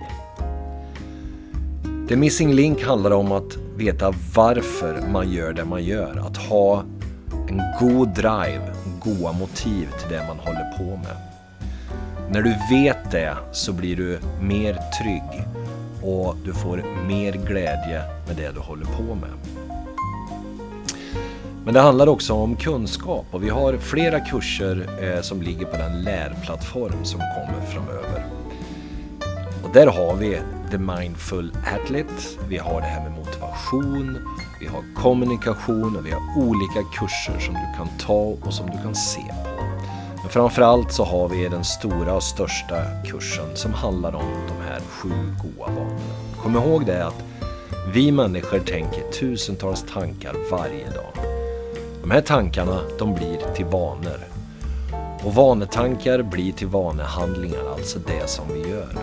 The 2.08 2.16
Missing 2.16 2.52
Link 2.52 2.82
handlar 2.82 3.10
om 3.10 3.32
att 3.32 3.56
veta 3.76 4.14
varför 4.34 5.02
man 5.12 5.32
gör 5.32 5.52
det 5.52 5.64
man 5.64 5.84
gör. 5.84 6.16
Att 6.26 6.36
ha 6.36 6.84
en 7.48 7.60
god 7.80 8.14
drive, 8.14 8.72
goda 9.06 9.32
motiv 9.32 9.88
till 9.98 10.08
det 10.08 10.24
man 10.28 10.38
håller 10.38 10.78
på 10.78 10.96
med. 10.96 11.16
När 12.30 12.42
du 12.42 12.54
vet 12.70 13.10
det 13.10 13.36
så 13.52 13.72
blir 13.72 13.96
du 13.96 14.18
mer 14.40 14.78
trygg 15.02 15.46
och 16.02 16.36
du 16.44 16.52
får 16.52 16.84
mer 17.06 17.32
glädje 17.32 18.02
med 18.26 18.36
det 18.36 18.50
du 18.50 18.60
håller 18.60 18.84
på 18.84 19.14
med. 19.14 19.30
Men 21.64 21.74
det 21.74 21.80
handlar 21.80 22.06
också 22.06 22.34
om 22.34 22.56
kunskap 22.56 23.26
och 23.30 23.42
vi 23.42 23.48
har 23.48 23.76
flera 23.76 24.20
kurser 24.20 24.88
eh, 25.02 25.20
som 25.20 25.42
ligger 25.42 25.66
på 25.66 25.76
den 25.76 26.02
lärplattform 26.02 27.04
som 27.04 27.20
kommer 27.20 27.66
framöver. 27.66 28.24
Och 29.64 29.70
där 29.72 29.86
har 29.86 30.16
vi 30.16 30.40
The 30.70 30.78
Mindful 30.78 31.52
Athlete, 31.74 32.12
vi 32.48 32.58
har 32.58 32.80
det 32.80 32.86
här 32.86 33.02
med 33.08 33.18
motivation, 33.18 34.18
vi 34.60 34.66
har 34.66 34.84
kommunikation 34.94 35.96
och 35.96 36.06
vi 36.06 36.10
har 36.10 36.22
olika 36.36 36.82
kurser 36.92 37.38
som 37.38 37.54
du 37.54 37.76
kan 37.76 37.88
ta 37.98 38.36
och 38.42 38.54
som 38.54 38.66
du 38.70 38.78
kan 38.82 38.94
se 38.94 39.20
på. 39.20 39.62
Men 40.22 40.30
framförallt 40.30 40.92
så 40.92 41.04
har 41.04 41.28
vi 41.28 41.48
den 41.48 41.64
stora 41.64 42.14
och 42.14 42.22
största 42.22 42.76
kursen 43.06 43.56
som 43.56 43.72
handlar 43.72 44.14
om 44.14 44.24
de 44.48 44.64
här 44.68 44.80
sju 44.80 45.08
goa 45.42 45.66
vanorna. 45.66 46.40
Kom 46.42 46.56
ihåg 46.56 46.86
det 46.86 47.06
att 47.06 47.24
vi 47.92 48.12
människor 48.12 48.58
tänker 48.58 49.10
tusentals 49.10 49.84
tankar 49.92 50.34
varje 50.50 50.90
dag. 50.90 51.12
De 52.02 52.10
här 52.10 52.20
tankarna, 52.20 52.80
de 52.98 53.14
blir 53.14 53.54
till 53.54 53.64
vanor. 53.64 54.20
Och 55.24 55.34
vanetankar 55.34 56.22
blir 56.22 56.52
till 56.52 56.66
vanehandlingar, 56.66 57.72
alltså 57.72 57.98
det 57.98 58.30
som 58.30 58.44
vi 58.52 58.70
gör. 58.70 58.98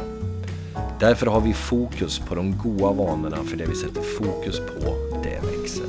Därför 0.99 1.25
har 1.25 1.41
vi 1.41 1.53
fokus 1.53 2.19
på 2.19 2.35
de 2.35 2.57
goda 2.57 2.91
vanorna, 2.91 3.37
för 3.43 3.57
det 3.57 3.65
vi 3.65 3.75
sätter 3.75 4.01
fokus 4.01 4.59
på, 4.59 5.12
det 5.23 5.57
växer. 5.57 5.85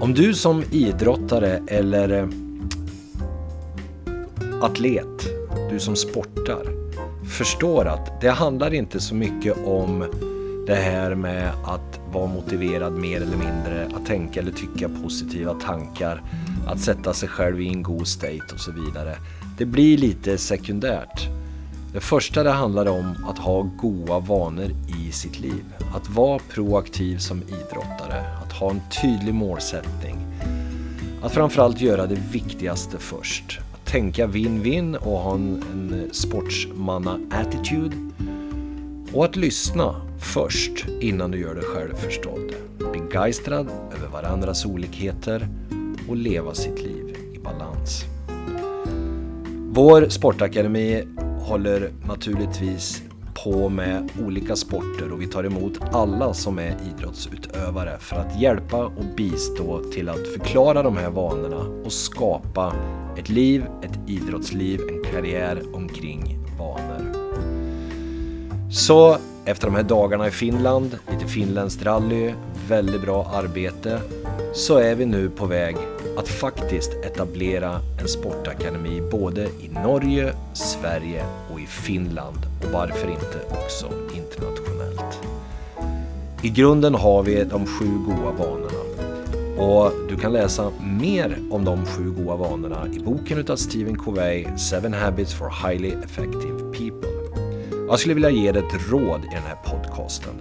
Om 0.00 0.14
du 0.14 0.34
som 0.34 0.64
idrottare 0.70 1.62
eller 1.66 2.08
eh, 2.10 2.28
atlet, 4.60 5.28
du 5.70 5.80
som 5.80 5.96
sportar, 5.96 6.66
förstår 7.38 7.84
att 7.84 8.20
det 8.20 8.30
handlar 8.30 8.74
inte 8.74 9.00
så 9.00 9.14
mycket 9.14 9.66
om 9.66 10.04
Det 10.66 10.74
här 10.74 11.14
med 11.14 11.52
att 11.64 12.00
vara 12.12 12.26
motiverad 12.26 12.92
mer 12.92 13.16
eller 13.16 13.36
mindre, 13.36 13.86
att 13.96 14.06
tänka 14.06 14.40
eller 14.40 14.52
tycka 14.52 14.88
positiva 15.02 15.54
tankar, 15.54 16.22
att 16.66 16.80
sätta 16.80 17.14
sig 17.14 17.28
själv 17.28 17.60
i 17.60 17.68
en 17.68 17.82
god 17.82 18.06
state 18.06 18.54
och 18.54 18.60
så 18.60 18.72
vidare. 18.72 19.16
Det 19.58 19.64
blir 19.64 19.98
lite 19.98 20.38
sekundärt. 20.38 21.28
Det 21.92 22.00
första 22.00 22.42
det 22.42 22.50
handlar 22.50 22.86
om 22.86 23.14
att 23.28 23.38
ha 23.38 23.62
goda 23.62 24.18
vanor 24.18 24.70
sitt 25.14 25.40
liv. 25.40 25.64
Att 25.94 26.08
vara 26.08 26.38
proaktiv 26.38 27.18
som 27.18 27.42
idrottare, 27.42 28.26
att 28.44 28.52
ha 28.52 28.70
en 28.70 28.80
tydlig 29.02 29.34
målsättning. 29.34 30.16
Att 31.22 31.32
framförallt 31.32 31.80
göra 31.80 32.06
det 32.06 32.18
viktigaste 32.32 32.98
först. 32.98 33.58
Att 33.74 33.86
tänka 33.86 34.26
win-win 34.26 34.96
och 34.96 35.18
ha 35.18 35.34
en, 35.34 35.62
en 35.72 36.08
sportsmanna-attitude. 36.12 37.96
Och 39.12 39.24
att 39.24 39.36
lyssna 39.36 40.00
först 40.18 40.86
innan 41.00 41.30
du 41.30 41.40
gör 41.40 41.54
dig 41.54 41.64
själv 41.64 41.94
förstådd. 41.94 42.54
Begeistrad 42.92 43.68
över 43.96 44.08
varandras 44.12 44.66
olikheter 44.66 45.48
och 46.08 46.16
leva 46.16 46.54
sitt 46.54 46.82
liv 46.82 47.16
i 47.34 47.38
balans. 47.38 48.04
Vår 49.70 50.08
sportakademi 50.08 51.04
håller 51.40 51.92
naturligtvis 52.06 53.02
på 53.44 53.68
med 53.68 54.10
olika 54.26 54.56
sporter 54.56 55.12
och 55.12 55.22
vi 55.22 55.26
tar 55.26 55.44
emot 55.44 55.72
alla 55.92 56.34
som 56.34 56.58
är 56.58 56.76
idrottsutövare 56.90 57.98
för 57.98 58.16
att 58.16 58.40
hjälpa 58.40 58.84
och 58.84 59.04
bistå 59.16 59.82
till 59.92 60.08
att 60.08 60.28
förklara 60.28 60.82
de 60.82 60.96
här 60.96 61.10
vanorna 61.10 61.82
och 61.84 61.92
skapa 61.92 62.74
ett 63.18 63.28
liv, 63.28 63.64
ett 63.82 63.98
idrottsliv, 64.06 64.80
en 64.88 65.12
karriär 65.12 65.62
omkring 65.72 66.38
vanor. 66.58 67.12
Så 68.70 69.16
efter 69.44 69.66
de 69.66 69.74
här 69.74 69.82
dagarna 69.82 70.28
i 70.28 70.30
Finland, 70.30 70.98
lite 71.12 71.26
finländskt 71.26 71.84
rally, 71.84 72.32
väldigt 72.68 73.02
bra 73.02 73.30
arbete, 73.34 74.00
så 74.54 74.78
är 74.78 74.94
vi 74.94 75.06
nu 75.06 75.30
på 75.30 75.46
väg 75.46 75.76
att 76.16 76.28
faktiskt 76.28 76.92
etablera 76.92 77.80
en 78.00 78.08
sportakademi 78.08 79.02
både 79.10 79.42
i 79.42 79.68
Norge, 79.68 80.34
Sverige 80.52 81.24
och 81.52 81.60
i 81.60 81.66
Finland 81.66 82.38
och 82.64 82.72
varför 82.72 83.08
inte 83.08 83.38
också 83.50 83.86
internationellt. 84.14 85.20
I 86.42 86.48
grunden 86.48 86.94
har 86.94 87.22
vi 87.22 87.44
de 87.44 87.66
sju 87.66 87.86
goda 88.06 88.30
vanorna 88.38 88.84
och 89.58 89.92
du 90.08 90.16
kan 90.16 90.32
läsa 90.32 90.70
mer 91.00 91.38
om 91.50 91.64
de 91.64 91.86
sju 91.86 92.10
goda 92.10 92.36
vanorna 92.36 92.86
i 92.92 92.98
boken 92.98 93.38
utav 93.38 93.56
Stephen 93.56 93.98
Covey, 93.98 94.46
Seven 94.56 94.94
Habits 94.94 95.34
for 95.34 95.68
Highly 95.68 95.88
Effective 95.88 96.58
People. 96.72 97.10
Jag 97.88 97.98
skulle 97.98 98.14
vilja 98.14 98.30
ge 98.30 98.52
dig 98.52 98.62
ett 98.62 98.90
råd 98.90 99.20
i 99.24 99.34
den 99.34 99.42
här 99.42 99.56
podcasten. 99.64 100.34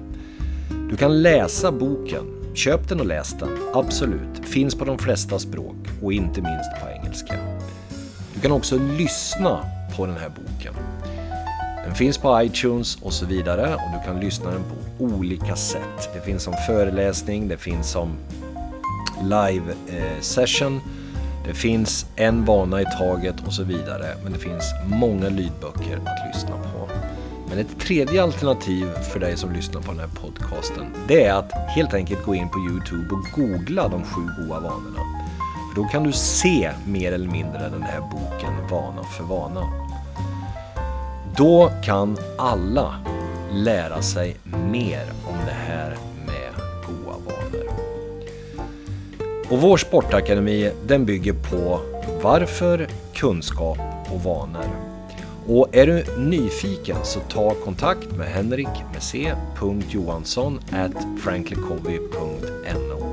Du 0.90 0.98
kan 0.98 1.22
läsa 1.22 1.72
boken 1.72 2.43
Köp 2.54 2.90
den 2.90 3.00
och 3.00 3.06
läs 3.06 3.34
den, 3.40 3.50
absolut. 3.74 4.46
Finns 4.46 4.76
på 4.76 4.86
de 4.86 4.98
flesta 4.98 5.40
språk 5.40 5.76
och 6.02 6.14
inte 6.14 6.42
minst 6.42 6.72
på 6.82 6.90
engelska. 6.90 7.34
Du 8.34 8.42
kan 8.42 8.52
också 8.52 8.78
lyssna 8.78 9.66
på 9.98 10.06
den 10.06 10.18
här 10.18 10.30
boken. 10.30 10.74
Den 11.86 11.96
finns 11.96 12.18
på 12.18 12.44
iTunes 12.44 12.98
och 13.02 13.14
så 13.14 13.26
vidare 13.26 13.76
och 13.76 13.92
du 13.94 14.06
kan 14.06 14.20
lyssna 14.20 14.52
den 14.52 14.64
på 14.64 15.04
olika 15.04 15.56
sätt. 15.56 16.10
Det 16.14 16.22
finns 16.22 16.44
som 16.44 16.54
föreläsning, 16.68 17.48
det 17.48 17.58
finns 17.58 17.92
som 17.92 18.18
live-session, 19.22 20.76
eh, 20.76 20.82
det 21.48 21.54
finns 21.54 22.06
en 22.16 22.46
vana 22.46 22.82
i 22.82 22.86
taget 22.86 23.36
och 23.48 23.54
så 23.54 23.64
vidare. 23.64 24.06
Men 24.24 24.34
det 24.34 24.40
finns 24.40 24.64
många 24.86 25.30
lydböcker 25.30 26.00
att 26.06 26.28
lyssna 26.34 26.58
på. 26.58 26.83
Men 27.54 27.66
ett 27.66 27.80
tredje 27.80 28.24
alternativ 28.24 28.88
för 29.14 29.20
dig 29.20 29.38
som 29.38 29.54
lyssnar 29.54 29.82
på 29.82 29.92
den 29.92 30.00
här 30.00 30.10
podcasten, 30.22 30.86
det 31.08 31.24
är 31.24 31.34
att 31.34 31.52
helt 31.52 31.94
enkelt 31.94 32.26
gå 32.26 32.36
in 32.36 32.50
på 32.50 32.60
Youtube 32.60 33.16
och 33.16 33.26
googla 33.36 33.88
de 33.88 34.04
sju 34.04 34.22
goda 34.22 34.60
vanorna. 34.60 35.00
För 35.70 35.82
då 35.82 35.88
kan 35.88 36.04
du 36.04 36.12
se 36.12 36.72
mer 36.86 37.12
eller 37.12 37.30
mindre 37.30 37.70
den 37.70 37.84
här 37.84 38.00
boken 38.00 38.70
Vana 38.70 39.04
för 39.04 39.24
vana. 39.24 39.62
Då 41.38 41.72
kan 41.84 42.18
alla 42.38 42.96
lära 43.52 44.02
sig 44.02 44.38
mer 44.72 45.06
om 45.28 45.36
det 45.46 45.74
här 45.74 45.98
med 46.26 46.54
goda 46.88 47.18
vanor. 47.26 47.74
Och 49.50 49.62
vår 49.62 49.78
sportakademi 49.78 50.72
den 50.88 51.06
bygger 51.06 51.34
på 51.34 51.80
varför, 52.22 52.88
kunskap 53.14 53.80
och 54.12 54.24
vanor. 54.24 54.93
Och 55.48 55.76
är 55.76 55.88
du 55.88 56.06
nyfiken 56.18 56.98
så 57.04 57.20
ta 57.20 57.54
kontakt 57.54 58.12
med 58.12 58.28
Henrik 58.28 58.68
med 58.94 59.04
C. 59.04 59.34
Johansson 59.90 60.60
at 60.72 61.22
franklycovey.no 61.24 63.04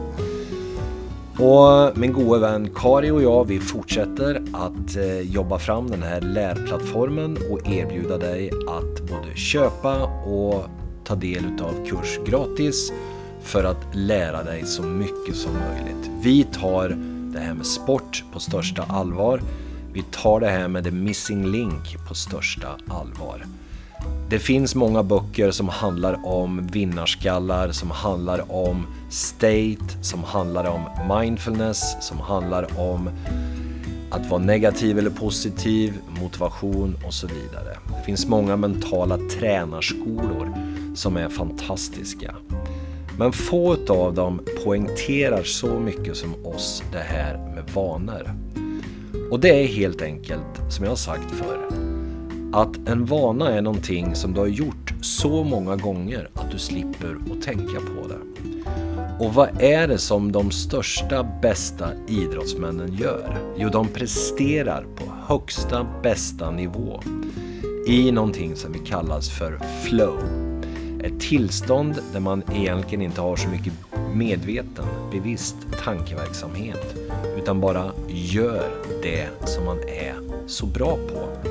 och 1.42 1.98
min 1.98 2.12
gode 2.12 2.40
vän 2.40 2.70
Kari 2.74 3.10
och 3.10 3.22
jag, 3.22 3.44
vi 3.44 3.60
fortsätter 3.60 4.42
att 4.52 4.96
eh, 4.96 5.20
jobba 5.20 5.58
fram 5.58 5.90
den 5.90 6.02
här 6.02 6.20
lärplattformen 6.20 7.38
och 7.50 7.68
erbjuda 7.68 8.18
dig 8.18 8.50
att 8.50 9.00
både 9.00 9.36
köpa 9.36 10.04
och 10.04 10.64
ta 11.04 11.14
del 11.14 11.44
av 11.44 11.86
kurs 11.86 12.18
gratis 12.26 12.92
för 13.42 13.64
att 13.64 13.94
lära 13.94 14.42
dig 14.42 14.64
så 14.66 14.82
mycket 14.82 15.36
som 15.36 15.52
möjligt. 15.52 16.10
Vi 16.22 16.44
tar 16.44 16.88
det 17.32 17.40
här 17.40 17.54
med 17.54 17.66
sport 17.66 18.24
på 18.32 18.40
största 18.40 18.82
allvar. 18.82 19.40
Vi 19.92 20.05
tar 20.11 20.40
det 20.40 20.50
här 20.50 20.68
med 20.68 20.85
the 20.85 20.90
missing 20.90 21.46
link 21.46 21.96
på 22.09 22.14
största 22.14 22.68
allvar. 22.88 23.46
Det 24.31 24.38
finns 24.38 24.74
många 24.74 25.03
böcker 25.03 25.50
som 25.50 25.68
handlar 25.68 26.26
om 26.26 26.66
vinnarskallar, 26.66 27.72
som 27.72 27.90
handlar 27.90 28.53
om 28.53 28.87
state, 29.11 30.03
som 30.03 30.24
handlar 30.24 30.64
om 30.64 30.81
mindfulness, 31.18 31.96
som 32.00 32.20
handlar 32.20 32.81
om 32.81 33.11
att 34.11 34.31
vara 34.31 34.42
negativ 34.42 34.98
eller 34.98 35.11
positiv, 35.11 35.94
motivation 36.20 36.96
och 37.07 37.14
så 37.14 37.26
vidare. 37.26 37.76
Det 37.98 38.05
finns 38.05 38.26
många 38.26 38.57
mentala 38.57 39.18
tränarskolor 39.38 40.55
som 40.94 41.16
är 41.16 41.29
fantastiska. 41.29 42.35
Men 43.18 43.33
få 43.33 43.76
av 43.88 44.14
dem 44.14 44.40
poängterar 44.64 45.42
så 45.42 45.81
mycket 45.81 46.16
som 46.16 46.46
oss 46.46 46.83
det 46.92 47.05
här 47.09 47.38
med 47.55 47.70
vanor. 47.74 48.31
Och 49.30 49.40
det 49.40 49.48
är 49.48 49.66
helt 49.66 50.02
enkelt, 50.02 50.60
som 50.68 50.84
jag 50.84 50.90
har 50.90 50.96
sagt 50.96 51.30
förr, 51.30 51.68
att 52.52 52.88
en 52.88 53.04
vana 53.04 53.50
är 53.50 53.62
någonting 53.62 54.14
som 54.14 54.34
du 54.34 54.40
har 54.40 54.46
gjort 54.46 54.94
så 55.00 55.44
många 55.44 55.76
gånger 55.76 56.28
att 56.34 56.50
du 56.50 56.58
slipper 56.58 57.16
att 57.32 57.42
tänka 57.42 57.80
på 57.80 58.08
det. 58.08 58.18
Och 59.24 59.34
vad 59.34 59.62
är 59.62 59.88
det 59.88 59.98
som 59.98 60.32
de 60.32 60.50
största, 60.50 61.26
bästa 61.42 61.88
idrottsmännen 62.08 62.94
gör? 62.94 63.38
Jo, 63.56 63.68
de 63.68 63.88
presterar 63.88 64.86
på 64.96 65.34
högsta, 65.34 65.86
bästa 66.02 66.50
nivå 66.50 67.00
i 67.86 68.12
någonting 68.12 68.56
som 68.56 68.72
vi 68.72 68.78
kallas 68.78 69.30
för 69.30 69.58
flow. 69.82 70.18
Ett 71.04 71.20
tillstånd 71.20 71.94
där 72.12 72.20
man 72.20 72.42
egentligen 72.54 73.02
inte 73.02 73.20
har 73.20 73.36
så 73.36 73.48
mycket 73.48 73.72
medveten, 74.14 74.84
bevisst 75.12 75.56
tankeverksamhet 75.84 76.94
utan 77.38 77.60
bara 77.60 77.92
gör 78.08 78.70
det 79.02 79.28
som 79.44 79.64
man 79.64 79.78
är 79.78 80.14
så 80.46 80.66
bra 80.66 80.96
på. 80.96 81.48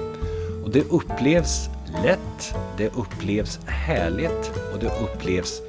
Och 0.63 0.69
det 0.69 0.83
upplevs 0.89 1.69
lätt, 2.03 2.55
det 2.77 2.87
upplevs 2.95 3.59
härligt 3.65 4.51
och 4.73 4.79
det 4.79 4.91
upplevs 5.03 5.61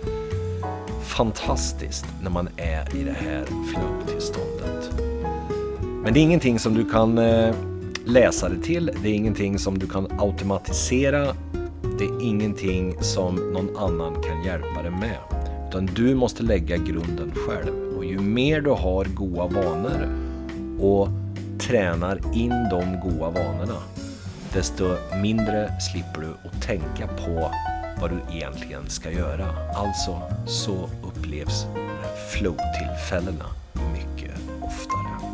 fantastiskt 1.02 2.06
när 2.22 2.30
man 2.30 2.48
är 2.56 2.96
i 2.96 3.04
det 3.04 3.16
här 3.20 3.44
flumtillståndet. 3.44 4.90
Men 6.02 6.14
det 6.14 6.20
är 6.20 6.22
ingenting 6.22 6.58
som 6.58 6.74
du 6.74 6.90
kan 6.90 7.18
eh, 7.18 7.54
läsa 8.04 8.48
det 8.48 8.62
till, 8.62 8.90
det 9.02 9.08
är 9.08 9.14
ingenting 9.14 9.58
som 9.58 9.78
du 9.78 9.86
kan 9.86 10.20
automatisera, 10.20 11.36
det 11.98 12.04
är 12.04 12.22
ingenting 12.22 12.94
som 13.00 13.34
någon 13.34 13.76
annan 13.76 14.22
kan 14.22 14.44
hjälpa 14.44 14.82
dig 14.82 14.90
med. 14.90 15.39
Utan 15.70 15.86
du 15.86 16.14
måste 16.14 16.42
lägga 16.42 16.76
grunden 16.76 17.32
själv. 17.34 17.96
Och 17.96 18.04
ju 18.04 18.18
mer 18.18 18.60
du 18.60 18.70
har 18.70 19.04
goda 19.04 19.46
vanor 19.46 20.08
och 20.80 21.08
tränar 21.60 22.20
in 22.34 22.68
de 22.70 23.00
goda 23.00 23.30
vanorna, 23.30 23.78
desto 24.52 24.96
mindre 25.22 25.80
slipper 25.80 26.20
du 26.20 26.48
att 26.48 26.62
tänka 26.62 27.06
på 27.06 27.50
vad 28.00 28.10
du 28.10 28.36
egentligen 28.36 28.88
ska 28.88 29.10
göra. 29.10 29.46
Alltså 29.74 30.22
så 30.46 30.88
upplevs 31.02 31.66
flow-tillfällena 32.32 33.46
mycket 33.92 34.34
oftare. 34.62 35.30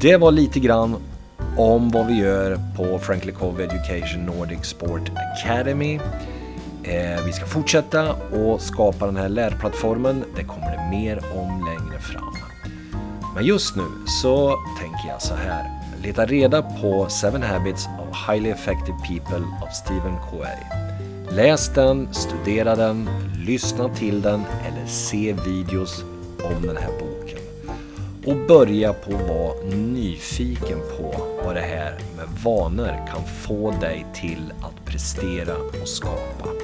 Det 0.00 0.16
var 0.16 0.32
lite 0.32 0.60
grann 0.60 0.96
om 1.56 1.90
vad 1.90 2.06
vi 2.06 2.14
gör 2.14 2.58
på 2.76 2.98
Frankly 2.98 3.32
Cove 3.32 3.64
Education 3.64 4.26
Nordic 4.26 4.64
Sport 4.64 5.10
Academy. 5.34 6.00
Eh, 6.86 7.24
vi 7.24 7.32
ska 7.32 7.46
fortsätta 7.46 8.12
och 8.12 8.60
skapa 8.60 9.06
den 9.06 9.16
här 9.16 9.28
lärplattformen. 9.28 10.24
Det 10.36 10.44
kommer 10.44 10.70
det 10.70 10.90
mer 10.90 11.16
om 11.34 11.64
längre 11.66 12.00
fram. 12.00 12.34
Men 13.34 13.44
just 13.44 13.76
nu 13.76 13.84
så 14.06 14.58
tänker 14.80 15.08
jag 15.08 15.22
så 15.22 15.34
här. 15.34 15.70
Leta 16.02 16.26
reda 16.26 16.62
på 16.62 17.08
7 17.32 17.38
Habits 17.38 17.86
of 17.86 18.28
Highly 18.28 18.50
Effective 18.50 18.98
People 19.08 19.46
av 19.62 19.68
Stephen 19.72 20.16
Covey. 20.30 20.56
Läs 21.30 21.74
den, 21.74 22.14
studera 22.14 22.76
den, 22.76 23.08
lyssna 23.46 23.88
till 23.88 24.22
den 24.22 24.44
eller 24.66 24.86
se 24.86 25.36
videos 25.46 26.04
om 26.42 26.66
den 26.66 26.76
här 26.76 26.90
boken. 26.98 27.38
Och 28.26 28.46
börja 28.48 28.92
på 28.92 29.16
att 29.16 29.28
vara 29.28 29.76
nyfiken 29.76 30.78
på 30.98 31.14
vad 31.44 31.54
det 31.54 31.60
här 31.60 31.98
med 32.16 32.28
vanor 32.44 33.06
kan 33.08 33.24
få 33.42 33.70
dig 33.70 34.06
till 34.14 34.52
att 34.62 34.84
prestera 34.84 35.56
och 35.82 35.88
skapa. 35.88 36.63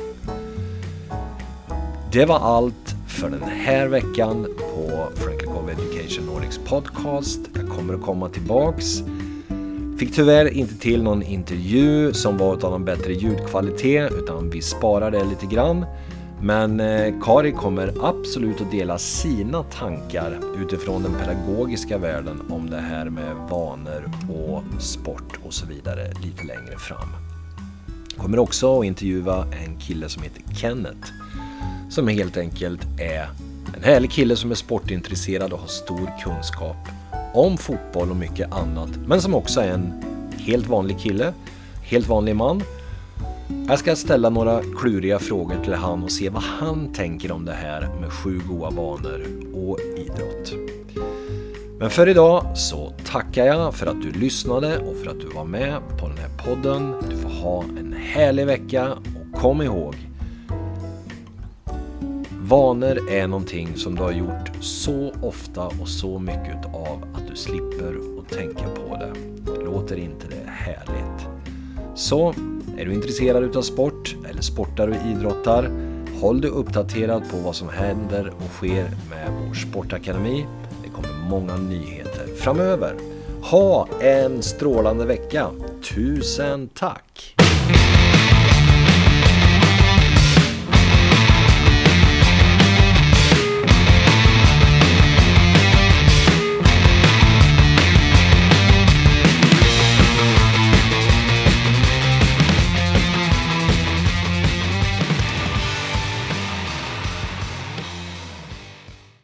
Det 2.12 2.24
var 2.24 2.38
allt 2.38 2.94
för 3.08 3.30
den 3.30 3.42
här 3.42 3.88
veckan 3.88 4.46
på 4.58 5.08
Franklin 5.14 5.50
Cove 5.50 5.72
Education 5.72 6.26
Nordics 6.26 6.58
podcast. 6.58 7.40
Jag 7.54 7.68
kommer 7.68 7.94
att 7.94 8.02
komma 8.02 8.28
tillbaks. 8.28 9.02
Fick 9.98 10.14
tyvärr 10.14 10.48
inte 10.48 10.74
till 10.74 11.02
någon 11.02 11.22
intervju 11.22 12.12
som 12.12 12.38
var 12.38 12.52
av 12.52 12.70
någon 12.70 12.84
bättre 12.84 13.12
ljudkvalitet 13.12 14.12
utan 14.12 14.50
vi 14.50 14.62
sparar 14.62 15.10
det 15.10 15.24
lite 15.24 15.46
grann. 15.46 15.86
Men 16.42 16.80
eh, 16.80 17.14
Kari 17.22 17.52
kommer 17.52 17.94
absolut 18.02 18.60
att 18.60 18.70
dela 18.70 18.98
sina 18.98 19.62
tankar 19.62 20.40
utifrån 20.62 21.02
den 21.02 21.14
pedagogiska 21.14 21.98
världen 21.98 22.42
om 22.48 22.70
det 22.70 22.80
här 22.80 23.10
med 23.10 23.36
vanor 23.50 24.10
och 24.28 24.82
sport 24.82 25.38
och 25.44 25.54
så 25.54 25.66
vidare 25.66 26.12
lite 26.24 26.44
längre 26.44 26.78
fram. 26.78 27.08
Kommer 28.16 28.38
också 28.38 28.80
att 28.80 28.86
intervjua 28.86 29.46
en 29.66 29.78
kille 29.78 30.08
som 30.08 30.22
heter 30.22 30.42
Kenneth 30.54 31.12
som 31.90 32.08
helt 32.08 32.36
enkelt 32.36 32.80
är 33.00 33.28
en 33.76 33.82
härlig 33.82 34.10
kille 34.10 34.36
som 34.36 34.50
är 34.50 34.54
sportintresserad 34.54 35.52
och 35.52 35.58
har 35.58 35.66
stor 35.66 36.10
kunskap 36.24 36.76
om 37.34 37.58
fotboll 37.58 38.10
och 38.10 38.16
mycket 38.16 38.52
annat. 38.52 38.90
Men 39.06 39.22
som 39.22 39.34
också 39.34 39.60
är 39.60 39.68
en 39.68 39.92
helt 40.38 40.66
vanlig 40.66 40.98
kille, 40.98 41.32
helt 41.82 42.08
vanlig 42.08 42.36
man. 42.36 42.62
Jag 43.68 43.78
ska 43.78 43.96
ställa 43.96 44.30
några 44.30 44.62
kluriga 44.78 45.18
frågor 45.18 45.64
till 45.64 45.74
han 45.74 46.02
och 46.02 46.12
se 46.12 46.28
vad 46.28 46.42
han 46.42 46.92
tänker 46.92 47.32
om 47.32 47.44
det 47.44 47.52
här 47.52 47.88
med 48.00 48.12
sju 48.12 48.40
goda 48.48 48.70
vanor 48.70 49.26
och 49.54 49.78
idrott. 49.96 50.52
Men 51.78 51.90
för 51.90 52.08
idag 52.08 52.58
så 52.58 52.92
tackar 53.04 53.44
jag 53.46 53.74
för 53.74 53.86
att 53.86 54.02
du 54.02 54.12
lyssnade 54.12 54.78
och 54.78 54.96
för 54.96 55.10
att 55.10 55.20
du 55.20 55.26
var 55.26 55.44
med 55.44 55.80
på 56.00 56.08
den 56.08 56.18
här 56.18 56.30
podden. 56.44 56.94
Du 57.10 57.16
får 57.16 57.28
ha 57.28 57.62
en 57.62 57.92
härlig 57.92 58.46
vecka 58.46 58.88
och 58.92 59.40
kom 59.40 59.62
ihåg 59.62 59.94
Vanor 62.50 63.10
är 63.10 63.26
någonting 63.26 63.76
som 63.76 63.94
du 63.94 64.02
har 64.02 64.12
gjort 64.12 64.50
så 64.60 65.12
ofta 65.22 65.66
och 65.66 65.88
så 65.88 66.18
mycket 66.18 66.66
av 66.66 67.04
att 67.14 67.28
du 67.30 67.36
slipper 67.36 67.96
att 68.18 68.28
tänka 68.28 68.64
på 68.64 68.96
det. 68.96 69.12
Låter 69.64 69.96
inte 69.96 70.26
det 70.28 70.50
härligt? 70.50 71.26
Så, 71.94 72.34
är 72.78 72.84
du 72.84 72.94
intresserad 72.94 73.42
utav 73.44 73.62
sport 73.62 74.16
eller 74.30 74.42
sportar 74.42 74.88
och 74.88 74.96
idrottar? 75.10 75.70
Håll 76.20 76.40
dig 76.40 76.50
uppdaterad 76.50 77.22
på 77.30 77.36
vad 77.36 77.56
som 77.56 77.68
händer 77.68 78.32
och 78.36 78.50
sker 78.54 78.90
med 79.10 79.30
vår 79.46 79.54
sportakademi. 79.54 80.46
Det 80.82 80.88
kommer 80.88 81.28
många 81.28 81.56
nyheter 81.56 82.26
framöver. 82.36 82.94
Ha 83.42 83.88
en 84.00 84.42
strålande 84.42 85.06
vecka! 85.06 85.50
Tusen 85.94 86.68
tack! 86.68 87.39